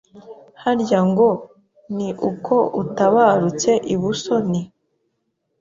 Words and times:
harya 0.63 0.99
ngo 1.09 1.29
ni 1.95 2.09
uko 2.29 2.55
utabarutse 2.81 3.71
i 3.93 3.95
Busoni 4.01 4.61